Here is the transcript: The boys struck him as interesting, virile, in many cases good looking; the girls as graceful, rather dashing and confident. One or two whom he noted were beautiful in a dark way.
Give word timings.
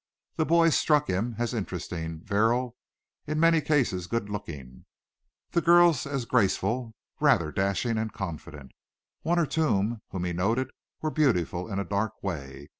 The 0.35 0.47
boys 0.47 0.75
struck 0.75 1.07
him 1.11 1.35
as 1.37 1.53
interesting, 1.53 2.23
virile, 2.25 2.75
in 3.27 3.39
many 3.39 3.61
cases 3.61 4.07
good 4.07 4.29
looking; 4.31 4.85
the 5.51 5.61
girls 5.61 6.07
as 6.07 6.25
graceful, 6.25 6.95
rather 7.19 7.51
dashing 7.51 7.99
and 7.99 8.11
confident. 8.11 8.71
One 9.21 9.37
or 9.37 9.45
two 9.45 10.01
whom 10.09 10.23
he 10.23 10.33
noted 10.33 10.71
were 11.03 11.11
beautiful 11.11 11.71
in 11.71 11.77
a 11.77 11.85
dark 11.85 12.13
way. 12.23 12.69